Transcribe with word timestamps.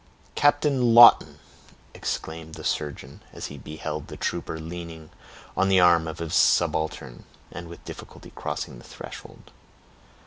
"Captain 0.33 0.95
Lawton!" 0.95 1.37
exclaimed 1.93 2.55
the 2.55 2.63
surgeon, 2.63 3.21
as 3.33 3.45
he 3.53 3.57
beheld 3.59 4.07
the 4.07 4.17
trooper 4.17 4.59
leaning 4.59 5.11
on 5.55 5.69
the 5.69 5.79
arm 5.79 6.07
of 6.07 6.17
his 6.17 6.33
subaltern, 6.33 7.23
and 7.51 7.67
with 7.67 7.85
difficulty 7.85 8.31
crossing 8.31 8.79
the 8.79 8.83
threshold. 8.83 9.51